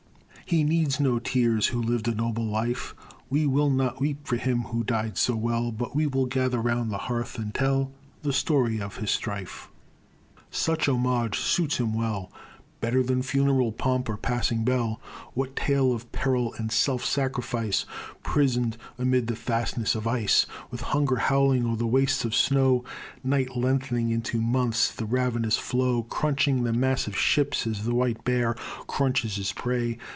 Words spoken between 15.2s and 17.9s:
What tale of peril and self sacrifice!